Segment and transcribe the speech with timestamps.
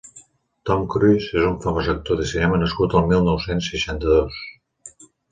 [0.67, 4.41] Tom Cruise és un famós actor de cinema nascut el mil nou-cents seixanta-dos.